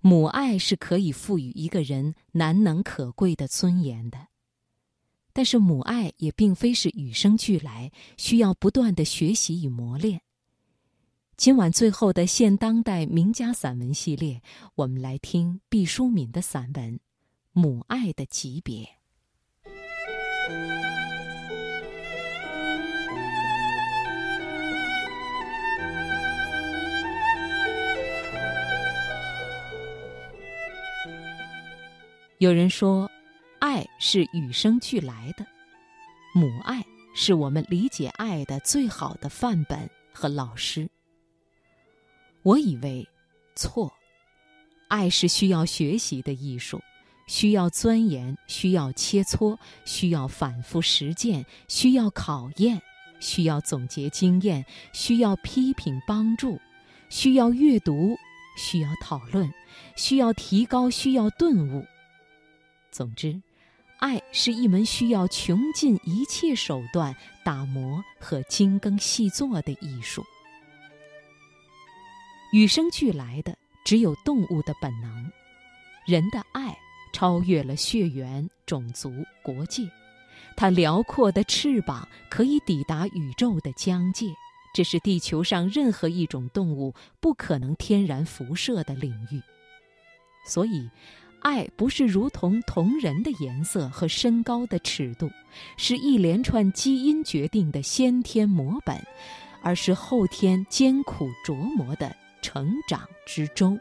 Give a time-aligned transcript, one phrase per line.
[0.00, 4.28] 母爱是可以赋予一个人难能可贵的尊严的，
[5.32, 10.22] 但是母爱也并非是与生俱来，需要不断的学习与磨练。
[11.36, 14.42] 今晚最后的现当代名家散文系列，
[14.74, 16.94] 我们来听毕淑敏的散文
[17.52, 18.84] 《母爱的级别》。
[32.40, 33.10] 有人说，
[33.58, 35.46] 爱是与生俱来的，
[36.34, 36.82] 母爱
[37.14, 40.88] 是我们理解爱的最好的范本和老师。
[42.42, 43.06] 我以为
[43.54, 43.92] 错，
[44.88, 46.80] 爱是需要学习的艺术，
[47.26, 52.80] 需要钻研，需要切磋，需要反复实践，需要考验，
[53.20, 56.58] 需要总结经验，需要批评帮助，
[57.10, 58.16] 需要阅读，
[58.56, 59.52] 需要讨论，
[59.94, 61.84] 需要提高，需要顿悟。
[62.90, 63.40] 总之，
[63.98, 70.24] 爱是一门需要穷尽一切手段打磨和精耕细作的艺术。
[72.52, 75.30] 与生俱来的只有动物的本能，
[76.04, 76.76] 人的爱
[77.12, 79.88] 超越了血缘、种族、国界，
[80.56, 84.26] 它辽阔的翅膀可以抵达宇宙的疆界，
[84.74, 89.40] 这是地球上任何一种动物不可能天然辐射的领域。
[90.44, 90.90] 所以。
[91.40, 95.30] 爱不是如同同人的颜色和身高的尺度，
[95.76, 98.96] 是一连串基因决定的先天模本，
[99.62, 103.78] 而是后天艰苦琢磨的成长之舟。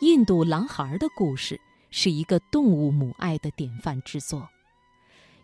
[0.00, 1.58] 印度狼孩的故事
[1.90, 4.46] 是一个动物母爱的典范之作。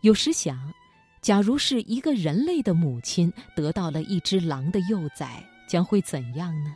[0.00, 0.72] 有时想，
[1.20, 6.74] 假如是一个人类的母亲得到了一只狼的幼崽，将会怎样呢？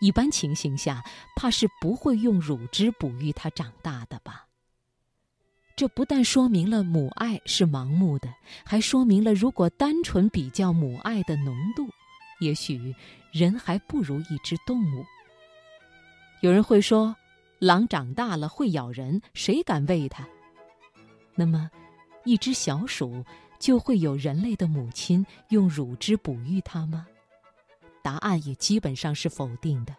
[0.00, 1.04] 一般情形下，
[1.36, 4.46] 怕是不会用乳汁哺育它长大的吧。
[5.76, 8.28] 这不但说明了母爱是盲目的，
[8.64, 11.88] 还说明了如果单纯比较母爱的浓度，
[12.40, 12.94] 也许
[13.32, 15.04] 人还不如一只动物。
[16.40, 17.14] 有人会说，
[17.58, 20.26] 狼长大了会咬人，谁敢喂它？
[21.34, 21.70] 那么，
[22.24, 23.24] 一只小鼠
[23.60, 27.06] 就会有人类的母亲用乳汁哺育它吗？
[28.08, 29.94] 答案也基本上是否定的。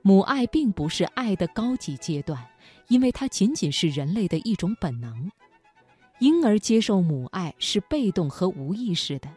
[0.00, 2.42] 母爱并不是爱的高级阶段，
[2.88, 5.30] 因为它仅仅是人类的一种本能。
[6.18, 9.28] 婴儿接受母爱是被动和无意识的。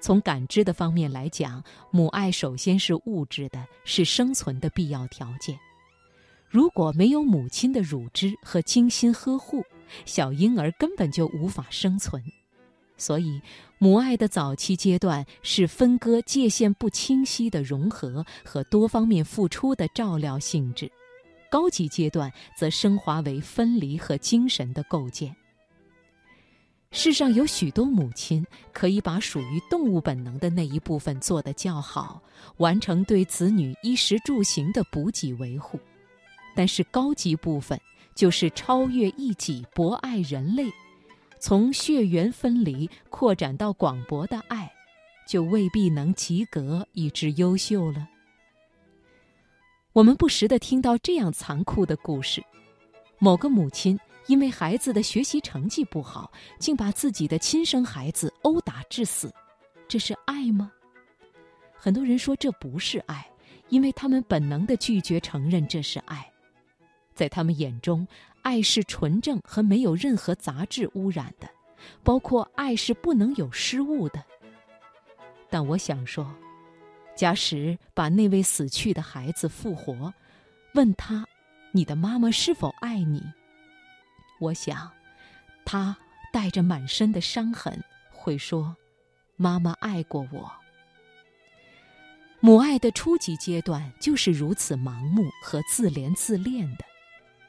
[0.00, 5.58] 从感知的方面来讲，母爱首先是物质的，是生存的必要条件。
[6.46, 9.64] 如果没有母亲的乳汁和精心呵护，
[10.04, 12.22] 小婴儿根本就无法生存。
[12.96, 13.40] 所以，
[13.78, 20.86] 母爱的早期阶段是分割界限不清晰的融合和多方面付出的照料性质；
[21.50, 25.34] 高级阶段则升华为分离和精神的构建。
[26.92, 32.22] 世上有许多母亲可以把属于动物本能的那一部分做得较好，
[32.58, 35.80] 完成对子女衣食住行的补给维护，
[36.54, 37.76] 但是高级部分
[38.14, 40.70] 就是超越一己，博爱人类。
[41.46, 44.72] 从血缘分离扩展到广博的爱，
[45.28, 48.08] 就未必能及格以致优秀了。
[49.92, 52.42] 我们不时的听到这样残酷的故事：
[53.18, 59.30] 某个母亲因为孩子的学习成绩不好，竟把自己的亲生孩子殴打致死。
[59.86, 60.72] 这是爱吗？
[61.74, 63.30] 很多人说这不是爱，
[63.68, 66.26] 因为他们本能的拒绝承认这是爱。
[67.14, 68.06] 在他们眼中，
[68.42, 71.48] 爱是纯正和没有任何杂质污染的，
[72.02, 74.22] 包括爱是不能有失误的。
[75.48, 76.34] 但我想说，
[77.16, 80.12] 假使把那位死去的孩子复活，
[80.74, 81.24] 问他
[81.70, 83.22] ：“你的妈妈是否爱你？”
[84.40, 84.90] 我想，
[85.64, 85.96] 他
[86.32, 88.76] 带着满身的伤痕会说
[89.36, 90.50] ：“妈妈爱过我。”
[92.40, 96.84] 母爱的初级阶段就是如此盲目和自怜自恋的。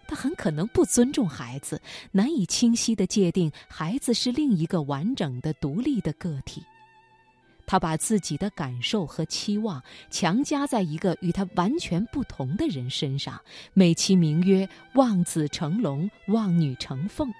[0.08, 1.82] 他很可能不尊重孩子，
[2.12, 6.64] 难以清晰地界定孩子是另一个完整的、独立的个体。
[7.68, 9.82] 他把自己的感受和期望
[10.12, 13.42] 强加在一个与他完全不同的人身上，
[13.74, 17.34] 美其名曰“望子成龙，望女成凤”。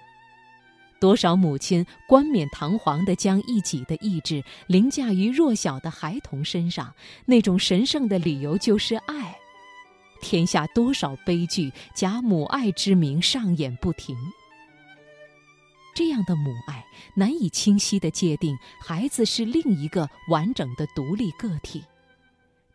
[1.00, 6.92] 多少母亲冠冕堂皇地将一己的意志凌驾于弱小的孩童身上，
[7.26, 9.38] 那种神圣的理由就是爱。
[10.22, 14.16] 天下多少悲剧，假母爱之名上演不停。
[15.94, 16.86] 这样的母爱
[17.16, 21.84] 难以清晰地界定孩子是另一个完整的独立个体，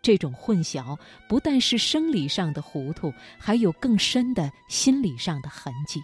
[0.01, 0.99] 这种混淆
[1.29, 6.01] 不但是生理上的糊涂，还有更深的心理上的痕迹。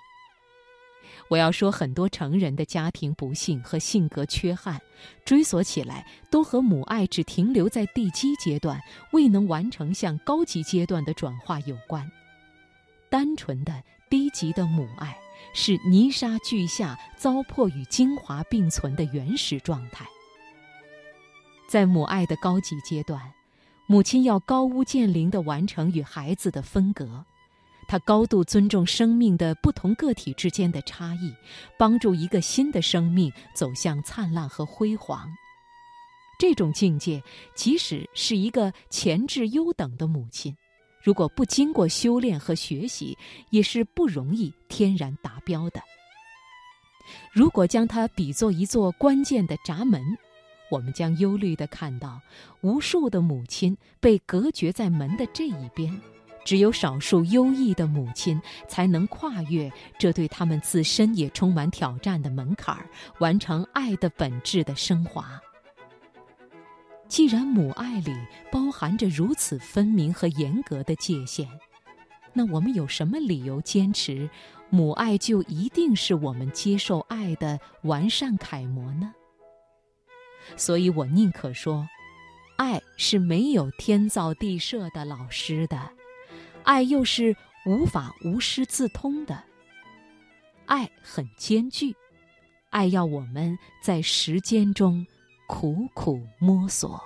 [1.28, 4.80] 我要说，很多成人的家庭不幸和性格缺憾，
[5.24, 8.80] 追索起来都和母爱只停留在地基阶段，
[9.12, 12.10] 未能完成向高级阶段的转化有关。
[13.08, 15.16] 单纯的低级的母爱，
[15.54, 20.06] 是泥沙俱下、糟粕与精华并存的原始状态。
[21.68, 23.20] 在母爱的高级阶段，
[23.88, 27.24] 母亲要高屋建瓴地完成与孩子的分隔。
[27.88, 31.34] 他高度尊重生命的不同个体之间的差异，
[31.78, 35.28] 帮助一个新的生命走向灿烂和辉煌。
[36.38, 37.22] 这种境界，
[37.54, 40.54] 即使是一个潜质优等的母亲，
[41.02, 43.16] 如果不经过修炼和学习，
[43.50, 45.80] 也是不容易天然达标的。
[47.32, 50.02] 如果将它比作一座关键的闸门，
[50.70, 52.20] 我们将忧虑地看到，
[52.60, 55.98] 无数的母亲被隔绝在门的这一边。
[56.46, 62.78] 只有少数优异的母亲才能跨越这对他们自身也充满挑战的门槛，
[63.18, 65.40] 完成爱的本质的升华。
[67.08, 68.14] 既然母爱里
[68.52, 71.48] 包含着如此分明和严格的界限，
[72.32, 74.30] 那我们有什么理由坚持
[74.70, 79.12] 母爱就一定是我们接受爱的完善楷模呢？
[80.56, 81.88] 所以我宁可说，
[82.56, 85.95] 爱是没有天造地设的老师的。
[86.66, 89.44] 爱又是无法无师自通的，
[90.66, 91.94] 爱很艰巨，
[92.70, 95.06] 爱要我们在时间中
[95.46, 97.00] 苦苦摸索。